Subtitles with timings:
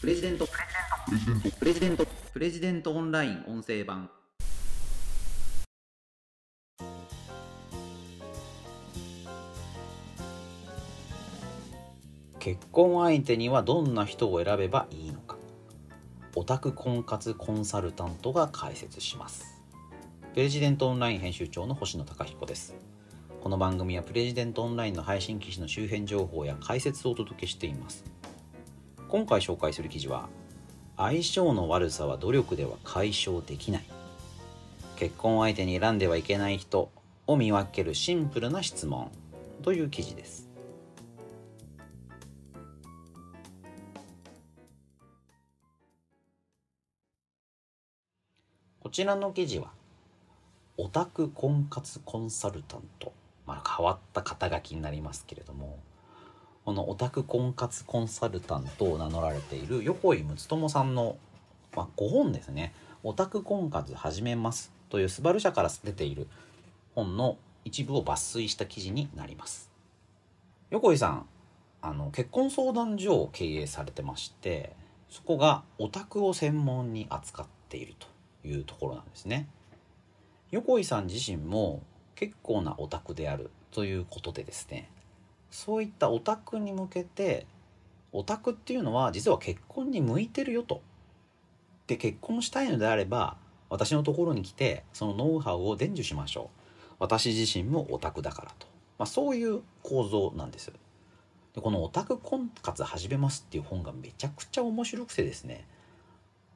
[0.00, 0.48] プレジデント。
[1.58, 2.06] プレジデント。
[2.32, 4.08] プレジデントオンライン音声版。
[12.38, 15.36] 結婚相手にはどんな人を選べばいいのか。
[16.34, 19.60] オタク婚活コンサルタントが解説します。
[20.32, 22.74] プレジデントオンライン編集長の星野貴彦です。
[23.42, 28.02] この番組はプレジデントオンラインの配信記事の周辺情報や解説をお届けしています。
[29.10, 30.28] 今回紹介する記事は
[30.96, 33.84] 相性の悪さは努力では解消できない。
[34.94, 36.92] 結婚相手に選んではいけない人
[37.26, 39.10] を見分けるシンプルな質問
[39.62, 40.48] という記事です。
[48.78, 49.72] こちらの記事は
[50.76, 53.12] オタク婚活コンサルタント、
[53.44, 55.80] まあ、変わった肩書きになりますけれども
[56.64, 61.16] このオタク婚活コンサルタントを名乗られている横井睦友さんの、
[61.74, 66.28] まあ、5本ですね「オタク婚活始めます」というスバル社から出ている
[66.94, 69.70] 本の一部を抜粋した記事になります。
[70.70, 71.26] 横井さん
[71.82, 74.76] あの結婚相談所を経営されてまして
[75.08, 78.06] そこがオタクを専門に扱っていると
[78.46, 79.48] いうところなんですね。
[80.50, 81.82] 横井さん自身も
[82.14, 84.90] 結構なオタクであるということでですね
[85.50, 87.46] そういったオタクに向けて
[88.12, 90.82] オタクっていうのは実は結婚に向いてるよと。
[91.86, 93.36] で結婚したいのであれば
[93.68, 96.50] 私のところに来てそのノウハウを伝授しましょ
[96.90, 96.94] う。
[96.98, 98.66] 私自身もオタクだからと。
[98.98, 100.70] まあ、そういう構造なんです。
[101.54, 105.66] でこのオタク婚活始めますっていう本がめちゃくちゃ面白くてですね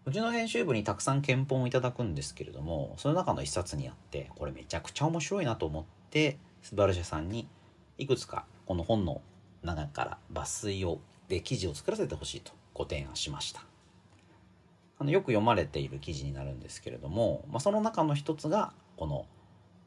[0.07, 7.49] うちの編集部にたくさん検本をいただくんですけれどもその中の一冊にあってこれめちゃくちゃ面白いなと思ってスバル社さんに
[7.99, 9.21] いくつかこの本の
[9.63, 13.65] 中から抜粋をで記事を作らせてほしいとご提案しました。
[14.99, 19.27] あのよく読まれている記事になるんですけれども、まあ、その中の一つがこの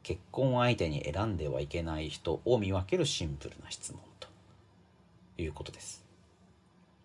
[0.02, 4.28] 結婚相手に選んではいけない人を見分けるシンプルな質問と
[5.38, 6.04] いうことです。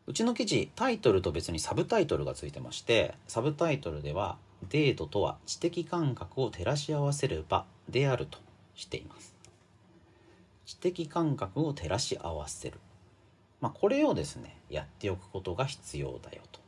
[0.06, 4.38] うちの記事タイトルと別にサブタイトルがついてましてサブタイトルでは
[4.70, 8.40] デートとは知的感覚を照らし合わせる場であると
[8.76, 9.33] しています。
[10.66, 12.80] 知的感覚を照らし合わせる。
[13.62, 16.60] まあ、これをですね、やっておくことが必要だよと。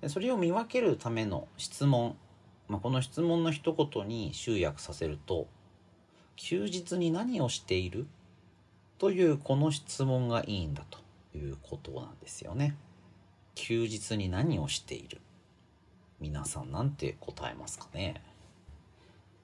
[0.00, 2.16] でそれを見分けるための質問。
[2.68, 5.46] まあ、この質問の一言に集約させると、
[6.36, 8.06] 休日に何をしている？
[8.98, 10.98] というこの質問がいいんだと
[11.36, 12.76] いうことなんですよね。
[13.54, 15.20] 休日に何をしている？
[16.18, 18.22] 皆さんなんて答えますかね？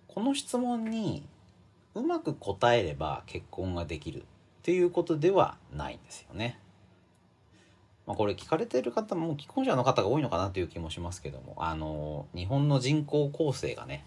[0.09, 1.25] この質問に
[1.95, 4.25] うまく答えれば結婚ができるっ
[4.63, 6.59] ていうことではないんですよね。
[8.07, 14.05] まあ、これ聞かれてる方も既婚者の方が多いのかなという気もしますけどもあの日本の人口構成がね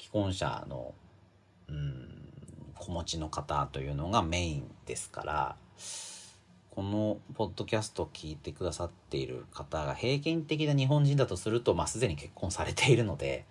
[0.00, 0.94] 既婚者の
[1.68, 2.14] うん
[2.74, 5.56] 子持ちの方というのがメインですから
[6.70, 13.44] このポッドキャストを聞いてくださっている方が平均的な日本人だとすると、まあ、すでに結婚されているので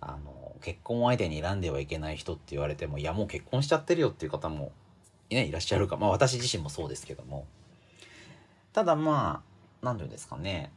[0.00, 4.72] あの結婚相手に選んではいけない人って言われてもいやもう結婚しちゃってるよっていう方も、
[5.30, 5.96] ね、いらっしゃるか。
[5.96, 7.46] まあ私自身もそうですけども。
[8.72, 10.70] ただまあ何て言うんですかね。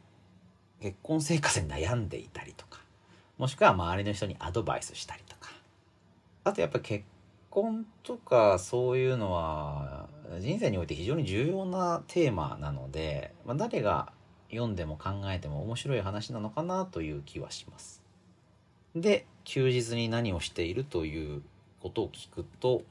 [0.80, 2.80] 結婚生活に悩んでいたりとか
[3.36, 5.50] もしくは周りの人にアドバイスしたりとか。
[6.44, 7.04] あとやっぱり結
[7.50, 14.12] 婚とかそういうのは人生において非常に重要なテーマなので、まあ、誰が
[14.50, 17.99] 読んでも考えても面白い話なのかなという気はします。
[18.94, 21.42] で休日に何をしているという
[21.80, 22.82] ことを聞くと、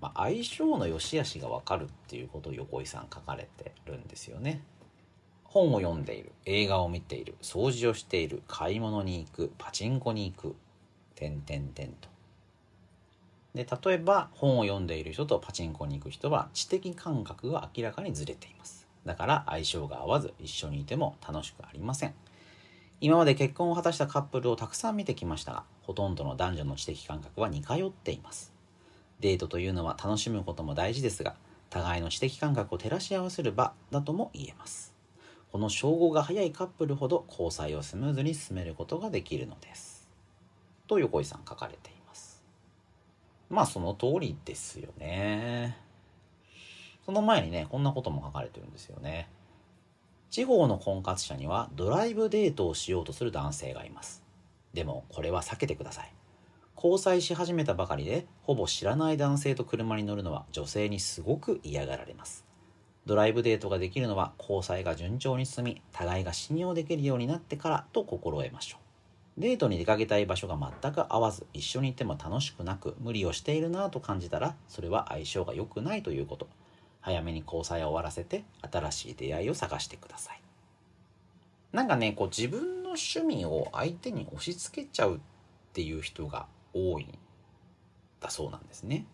[0.00, 4.62] まあ、相性の良し悪しが分かるっていうことを横井さん書かれてるんですよね。
[5.44, 10.56] 本を読んでいる映画を見ている掃除をしている買い物に行くパチンコに行く
[11.14, 12.08] 点点点と。
[13.54, 18.86] で例えば本を読んでいる人とパチンコに行く人は知的感覚が明らかにずれています。
[19.06, 22.14] だから相性が合わず一緒にいても楽しくありません。
[23.00, 28.52] 今まで結婚を果たしたカップルをたくさん見てきましたが、ほとんどの男女の知的感覚は似通っています。
[29.20, 31.36] デートというのは楽しむことも大事ですが、
[31.70, 34.94] 互いの知的感覚を照らし合わせる場だとも言えます。
[35.52, 40.08] この称号が早いカップルほど交際をスムーズに進めることができるのです。
[40.88, 42.42] と横井さん書かれています。
[43.48, 45.78] まあその通りですよね。
[47.06, 49.28] その前にね、こんなことも書かれてるんですよね。
[50.30, 54.22] 地方の婚活者にはドライブデートをしようとする男性がいます。
[54.74, 56.12] でもこれは避けてください。
[56.76, 62.48] 交際し始めたばかりでほぼ知らない男性と車に乗るのは女性にすごく嫌がられます。
[63.08, 68.76] ドライブデートができるのは交際が順調に進み互いが信用できるようになってからと心得ましょ
[69.36, 76.48] うデートに出かけたい場所が全く合わず一緒にいても楽しくなく無理をしているなぁと感じたらそれは相性が良くないということ
[77.00, 80.42] 早めに交際を終わらせて新しい出会いを探してください。
[81.72, 85.20] なんかねこう自分の趣味を相手に押し付けちゃうっ
[85.72, 87.18] ていう人が多いん
[88.20, 89.06] だそうなんですね。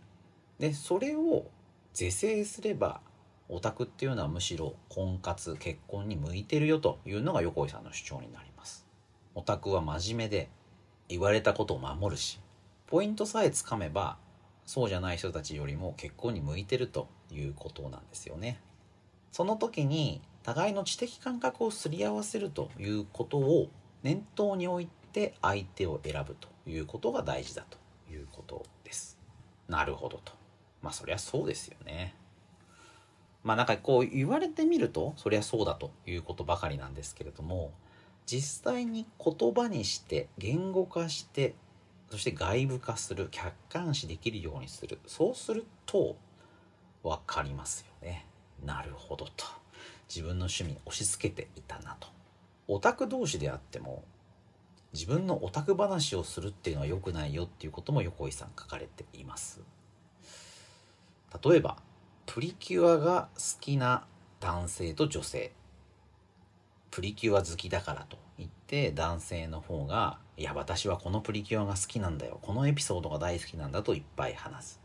[0.59, 1.47] でそれを
[1.93, 3.01] 是正すれば
[3.49, 8.87] オタクっていうのはむしろ婚活結婚に向いてるよというのが横井さんの主張になります。
[9.35, 10.49] オタクは真面目で
[11.09, 12.41] 言われたことを守るし
[12.87, 14.17] ポイントさえつかめば
[14.65, 18.61] そうじゃない人たちよりも結婚に向いてるということなんですよね。
[19.33, 23.69] その時に互いの知的感覚をすり合わせるということを
[24.03, 27.79] 念頭に置いて相手を選ぶということが大事だと
[28.13, 29.19] いうことです。
[29.69, 30.33] なるほどと。
[30.83, 32.15] まあそりゃそうですよね。
[33.43, 37.73] まあなんかこう言われてみるとそりゃそうだということばかりなんですけれども
[38.27, 41.55] 実際に言葉にして言語化して
[42.11, 44.99] そして外部化する客観視できるようにする。
[45.07, 46.17] そうすると
[47.05, 48.27] 分かりますよね。
[48.65, 49.45] なるほどと。
[50.09, 52.09] 自分の趣味押し付けていたなと。
[52.67, 54.05] オタク同士であっても
[54.95, 59.61] 自分のオタク話をするっていうのは良くないよっていうことも横井さん書かれています。
[61.45, 61.77] 例えば
[62.27, 64.07] プリキュアが好きな
[64.41, 65.53] 男性と女性。
[66.91, 72.39] プリキュア好きだからと言って男性の方が「いや私はこのプリキュアが好きなんだよ。
[72.41, 74.81] このエピソードが大好きなんだ」といっぱい話す。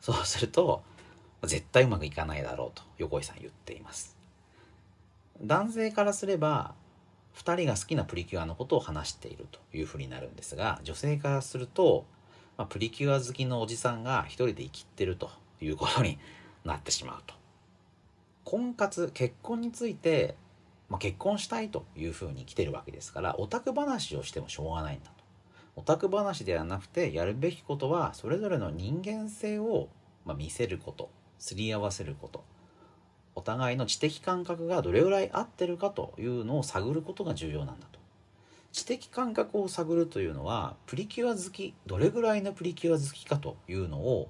[0.00, 0.82] そうすると
[1.44, 4.16] 絶対うまくいかないだろうと横井さん言っています
[5.42, 6.74] 男性からすれば
[7.36, 12.06] 2人が好きなプリキュアのことを話しているというふうになるんですが女性からすると、
[12.56, 15.30] まあ、プリキュア好きのおじさんが一人で生きってると
[15.60, 16.18] いうことに
[16.64, 17.34] なってしまうと。
[18.44, 20.36] 婚活結婚について、
[20.88, 25.12] まあ、結婚したいというふうに来てるわけですからオタク話をしてもしょうがないんだと。
[25.74, 29.88] オタク話ではなくてやるべきことはそれぞれの人間性を、
[30.24, 32.44] ま見せることすり合わせること
[33.34, 37.98] お互いの知的感覚がどれぐらい合ってるかというのを探ることが重要なんだと。
[38.72, 44.28] 知的感覚を探るというのはプリキュア好きどれぐらいのプリキュア好きかというのを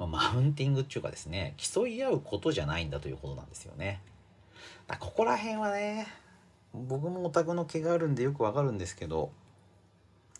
[0.00, 4.00] まあ、マウンティングっていうかですね競い合うことじゃないんだということなんですよね。
[4.86, 6.06] だここら辺はね
[6.72, 9.30] 僕もオタクの毛があるんでよくわかるんですけど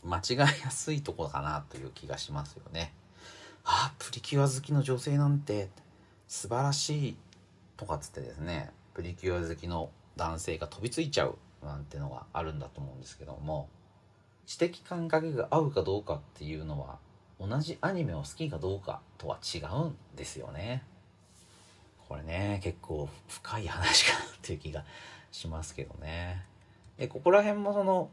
[0.03, 2.95] 間違いやすいとこかなという気がしますよね。
[3.65, 5.69] あプリキュア好きの女性なんて
[6.31, 7.17] 素晴らしい
[7.77, 13.69] とかっつってですねプリキュア好きの男性が飛びついちゃうなんてのがあるんだと思うんですけども
[14.47, 16.99] 知的感覚が合うかどうかっていうのは
[17.41, 20.85] 同じアニメを好きかどうかとは違うんですよね。
[22.09, 24.85] これね結構深い話かなっていう気が
[25.33, 26.45] しますけどね。
[26.97, 28.09] でここら辺もその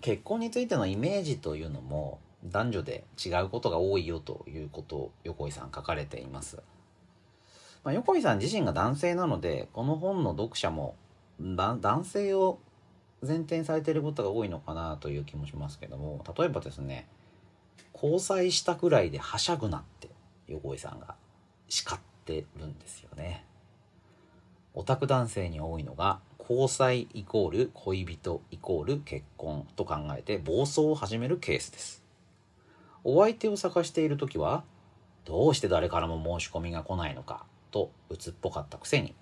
[0.00, 6.62] 結婚についてのイメージというのも男女で違うことが多いよということを横井さん書かれています。
[7.86, 10.96] まあ、横井さん自身が男性なのでこの本の読者も
[11.40, 12.58] 男性を
[13.22, 17.06] 前提にされていることが多いのかなという気もしますけども例えばですね
[17.94, 20.08] 交際したくらいではしゃぐなって
[20.48, 21.14] 横井さんが
[21.68, 23.44] 叱ってるんですよね。
[24.74, 32.02] オタク男性に多いのが交際イコール恋人イコール結婚と考えて暴走を始めるケースです。
[33.04, 34.64] お相手を探している時は
[35.24, 39.14] どうして誰からも申し込みが来ないのかと鬱っぽかったくせに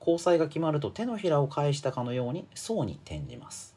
[0.00, 3.74] 交際が決まると手のひらを返したかのように層に転じます。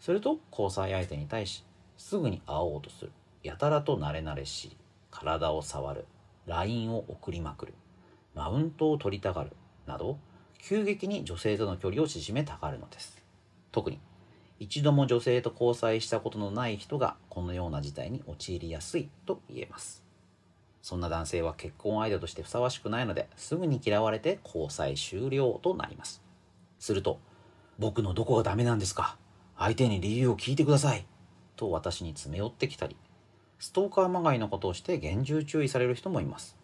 [0.00, 1.64] すると交際相手に対し
[1.96, 3.12] すぐに会おうとする。
[3.42, 4.76] やたらと慣れ慣れしい。
[5.10, 6.06] 体を触る。
[6.46, 7.74] LINE を送りまくる。
[8.34, 9.52] マウントを取りたがる。
[9.86, 10.18] など
[10.58, 13.22] 急激に女性との距離を縮めたがるのです。
[13.72, 13.98] 特に
[14.60, 20.07] 一度も女性と交際したことのない人がこのような事態に陥りやすいと言えます。
[20.82, 26.22] そんな男性は結婚相手としてふさわしくないのですぐに嫌われて交際終了となります
[26.78, 27.20] すると
[27.78, 29.16] 僕のどこがダメなんですか？
[29.56, 31.06] 相手に理由を聞いてください
[31.56, 32.96] と私に詰め寄ってきたり
[33.58, 36.56] ストーカーまがいのことをして厳重注意される人もいます。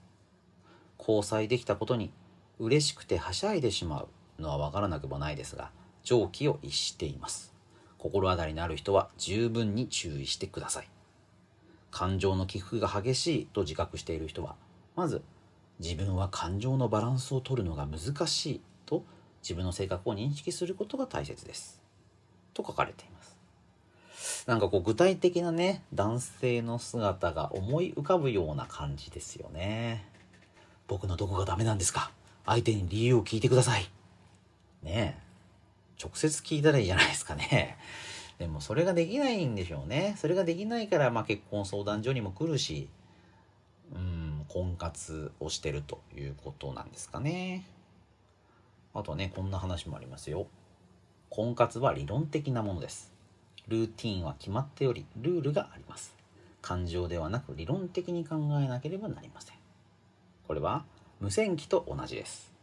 [0.96, 2.12] 交際できたことに
[2.60, 4.08] 嬉しくてはしゃいでしまう
[4.40, 5.72] のはわからなくもないですが、
[6.04, 7.52] 常軌を逸しています。
[7.98, 10.88] 心当たりのある人は十分に注意してください。
[11.94, 14.56] 感情の起伏が激しいと自覚している人は、
[14.96, 15.22] まず
[15.78, 19.04] 自分は感情のバランスを取るのが難しいと
[19.42, 21.80] 自分の性格を認識することが大切です。
[22.52, 24.44] と書かれています。
[24.48, 30.04] なんかこう具体的なね、男性の姿が思い浮かぶような感じですよね。
[30.88, 32.10] 僕のどこがダメなんですか？
[32.44, 33.88] 相手に理由を聞いてください。
[34.82, 36.02] ねえ。
[36.02, 37.78] 直接聞いたらいいじゃないですかね。
[38.38, 40.14] でもそれができないんでしょうね。
[40.18, 42.88] それができないから、まあ、結婚相談所にも来るし、
[43.94, 47.64] うん、婚活をしてるということなんですかね。
[48.92, 50.46] あとはね、こんな話もありますよ。
[51.30, 53.12] 婚活は理論的なものです。
[53.68, 56.14] ルーティンは決まっており、ルールがあります。
[56.60, 59.56] 感情ではなく理論的に考えなければなりません。
[60.46, 60.84] これは
[61.20, 62.53] 無線機と同じです。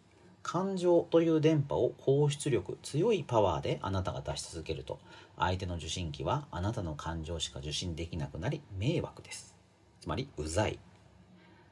[0.43, 4.99] 感情という電波を高出力強いパワーであなたが出し続けると
[5.37, 9.55] 相手の受信機はあなたの感情しか受信できなくなり迷惑です。
[10.01, 10.79] つまりうざい。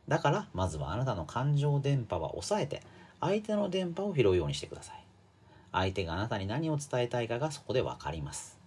[0.08, 2.82] だからまずはあなたの感情電波は抑えて
[3.20, 5.04] 相手の電波を拾うようにしてください。
[5.72, 8.60] 相手があなたに何を伝えたいかがそこで分かります。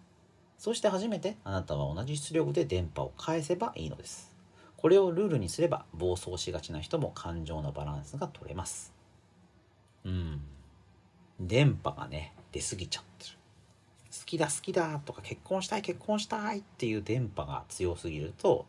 [0.58, 4.32] そして初めてあなたは同じ出力で電波を返せばいいのです。
[4.76, 8.92] これをルールにすれば暴走しがちな人も感情のバランスが取れます。
[10.04, 10.40] うん。
[11.40, 13.36] 電波がね出過ぎちゃってる。
[14.12, 18.66] 好きだ好きだとか結婚したい結婚したいっていう電波が強すぎると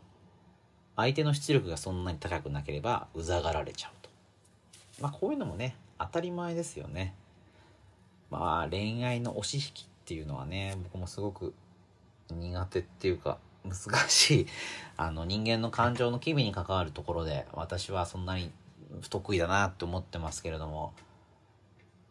[0.96, 4.10] 相手の出力がそんなに高くなければうざがられちゃうと。
[5.02, 7.14] まあこういうのもね当たり前ですよね。
[8.30, 11.54] まあ恋愛の押し引きっていうのはね僕もすごく
[12.32, 13.76] 苦手っていうか難
[14.10, 14.48] しい。
[14.98, 18.52] あの人間の感情の機微に関わるところで私はそんなに
[19.02, 20.94] 不得意だなって思ってますけれども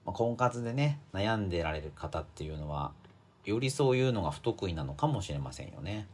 [0.05, 2.93] まあ、婚活でね悩んでられる方っていうのは
[3.45, 6.07] よりそういうのが不得意なのかもしれませんよね。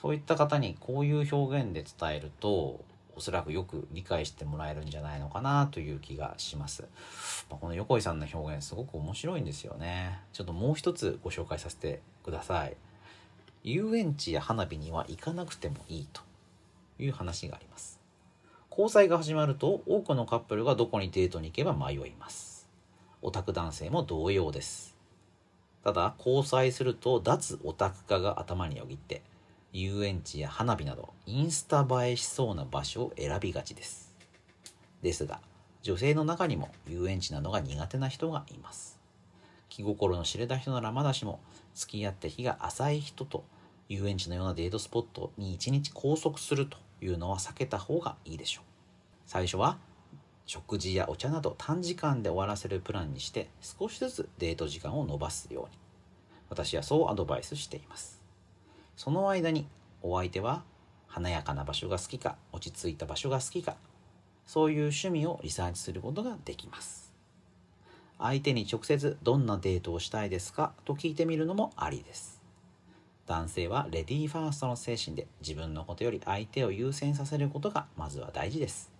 [0.00, 2.80] そういった方にこういう表現で伝えると
[3.16, 6.84] おそらくよく理解してもらえるんじゃないのかなという気がします。
[7.50, 10.20] まあ、この横井さんの表現すごく面白いんですよね。
[10.32, 12.76] ちょっともう一つご紹介させてください。
[13.64, 16.22] 遊園地や花火には行かなくてもいいと
[17.00, 18.00] いう話があります。
[18.70, 22.57] 交際が始まると多くのカップルがどこにデートに行けば迷います。
[23.22, 24.96] オタク男性も同様です。
[25.84, 29.22] ただ、交際すると脱オタク化が頭によぎって、
[29.72, 34.14] 遊園地や花火などインスタ映えしそうな場所を選びがちです。
[35.02, 35.40] ですが、
[35.82, 38.98] 女性の中にも遊園地などが苦手な人がいます。
[39.68, 41.40] 気心の知れた人ならまだしも、
[41.74, 43.44] 付き合って日が浅い人と
[43.88, 48.64] 遊園地のようなデートスポットに一日拘束するというのは避けた方がいいでしょう。
[49.26, 49.78] 最初は
[50.48, 55.78] 食事やお茶など短時間で終わらせるプランにして少しずつデート時間を延ばすように。
[56.48, 58.22] 私はそうアドバイスしています。
[58.96, 59.66] その間に
[60.00, 60.64] お相手は
[61.06, 63.76] 華やかな場所が好きか落ち着いた場所が好きか
[64.46, 67.12] そういう趣味をリサーチすることができます。
[68.18, 72.40] 相手に直接どんなデートをしたいですかと聞いてみるのもありです。
[73.26, 78.90] 男性はレディーファーストの精神で自分のことより相手を優先させることがまずは大事です。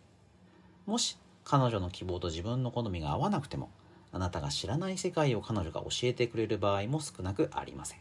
[0.84, 1.16] もし
[1.50, 3.70] 彼女の希望と自分の好みが合わなくても
[4.12, 8.00] あなたが知らない世界を彼女が教えてくれる場合も少なくありません。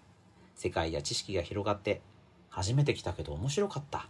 [0.55, 2.01] 世界や知識が広がって
[2.49, 4.07] 初めて来たけど面白かった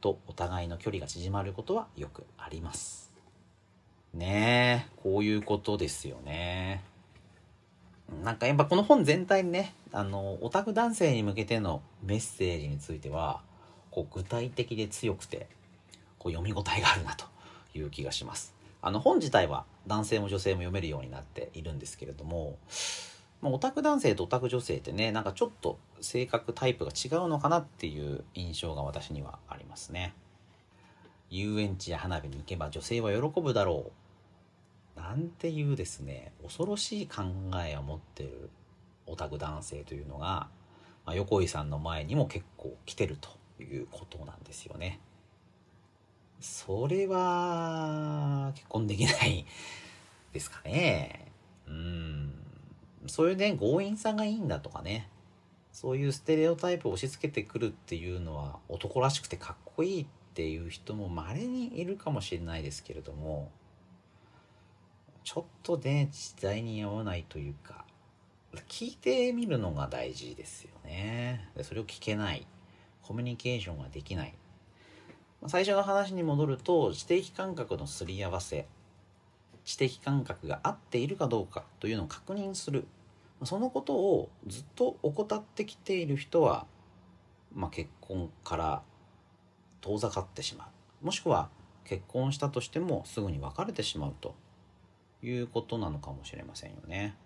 [0.00, 3.10] とお互いの距離が縮まることはよくあります。
[4.14, 6.84] ねえこういうことですよね。
[8.22, 13.40] なんかやっぱこの本全体にねあのオタク男性に向けてのメッセージについては
[13.90, 15.48] こう具体的で強くて
[16.20, 17.26] こう読み応えがあるなと
[17.74, 18.57] いう気がします。
[18.88, 22.56] あの本自体は男性も女性も読めるようになっているんですけれども、
[23.42, 30.14] まあ、オタク男性とオタク女性ってねなんかちょっと性格タイプが違うのかなっていう印象が私にはありますね
[31.28, 33.92] 遊園地や花火に行けば女性は喜ぶだろ
[34.96, 37.24] うなんていうですね恐ろしい考
[37.62, 38.48] えを持ってる
[39.06, 40.48] オタク男性というのが、
[41.04, 43.28] まあ、横井さんの前にも結構来てると
[43.62, 45.00] いうことなんですよね。
[46.40, 49.46] それは結婚できない
[50.32, 51.32] ですかね。
[51.66, 52.32] うん。
[53.06, 55.08] そういうね、強引さがいいんだとかね。
[55.72, 63.50] そういうステレオタイプを押し付けてくるっていうのは男らしくてかっこいいっていう人も稀にいるかもしれないですけれども、
[65.24, 67.84] ちょっとね、時代に合わないというか、
[68.68, 71.48] 聞いてみるのが大事ですよね。
[71.62, 72.46] それを聞けない。
[73.02, 74.34] コミュニケーションができない。
[75.46, 78.66] 最初の話に戻ると知的感覚のすり合わせ
[79.64, 82.86] 知的感覚が合っているかどうかというのを確認する
[83.44, 86.66] そのことをずっと怠ってきている人は、
[87.54, 88.82] まあ、結婚から
[89.80, 90.68] 遠ざかってしま
[91.02, 91.48] うもしくは
[91.84, 94.34] 結婚したとしてもすぐに別れてしまうと
[95.22, 97.16] いうことなのかもしれませんよね。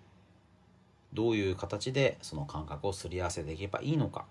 [1.12, 4.24] どういう形でその感覚をすり合わせていけばいいのか。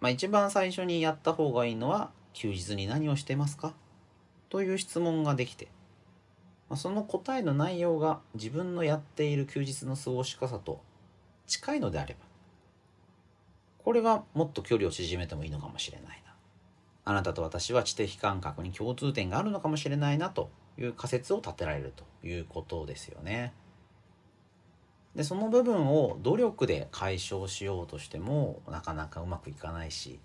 [0.00, 3.74] まあ一番最初にやった方がいいのは休日に何をしてますか？
[4.48, 5.68] という質問ができて、
[6.68, 10.82] まあ、その答えの内容が自分のやっている休日の過ごし方と
[11.46, 12.26] 近いのであれば
[13.78, 16.34] これはもっと距離を縮めてもいいのかもしれないな
[17.04, 23.52] あなたと私は知的感覚に共通点があるのかもしれないなという仮説を立てられるということですよね。
[25.16, 30.20] でその部分を努力で解消しようとしてもなかなかうまくいかないし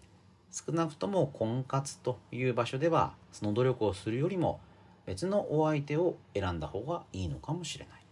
[0.56, 4.62] 少なくとも婚活という場所ではその努力をするよりも
[5.06, 8.06] 別のお相手を選んだ方がいいのかもしれない。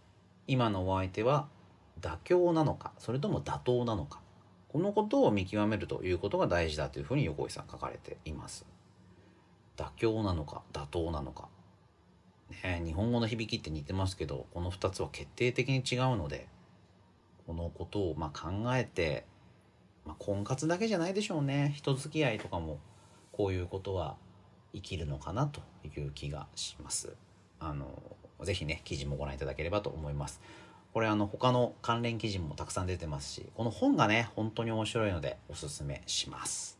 [0.46, 1.48] 今のお相手は
[2.02, 4.20] 妥協なのかそれとも妥当なのか。
[4.68, 8.66] このことを見極めるということが大事だというふうに横井さん書かれています。
[9.78, 11.48] 妥協なのか妥当なのか。
[12.62, 16.46] ね日本語の響きって似てますけどこの2つは決定的に違うので
[17.46, 19.24] このことをま考えて、
[20.04, 22.78] まあ、婚活だけじゃないでしょうね人付き合いとかも
[23.32, 24.16] こういうことは
[24.72, 27.14] 生きるのかなという気がします。
[27.60, 27.86] あの
[28.42, 30.40] ぜひね記事もご覧いただければと思います。
[30.92, 36.78] これあの他の関連記事もたくさん出てますしこの本がね本当に面白いのでおすすめします。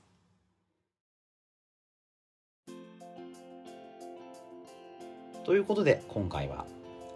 [5.44, 6.64] ということで今回は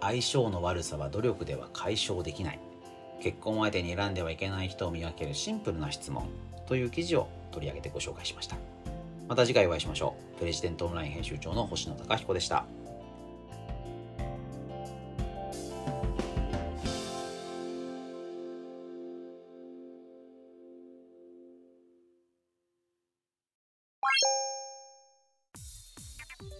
[0.01, 2.59] 相性の悪さは努力では解消できない
[3.19, 6.29] 結婚相手に選んではいけない人を見分けるシンプルな質問
[6.67, 8.55] という記事を取り上げてご紹介しました。
[9.27, 12.65] また次回お会いしましょうプレジデントオンライン編集長の星野貴彦でした。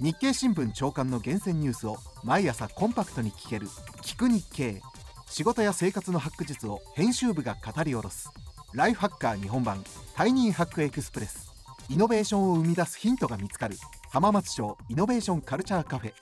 [0.02, 3.68] 日経新聞朝刊の厳選ニュースを毎朝コンパクトに聞ける
[4.02, 4.82] 「聞く日経」
[5.30, 8.30] 仕事や生活のハック術を編集部が語り下ろす。
[8.74, 9.84] ライフハッカー日本版
[10.16, 11.50] タイニーハックエクスプレス。
[11.88, 13.78] イノベーションを生み出すヒントが見つかる。
[14.12, 16.14] 浜松町イノベーションカルチャーカフェ。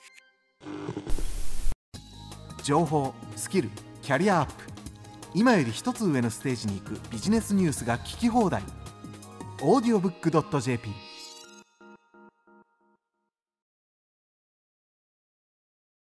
[2.62, 3.70] 情報スキル
[4.02, 4.52] キャリアアップ。
[5.34, 8.62] 今より一つ上のステージに行くビジネスニュースが聞き放題。
[9.62, 9.80] オ